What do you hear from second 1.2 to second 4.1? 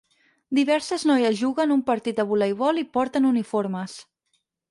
juguen un partit de voleibol i porten uniformes.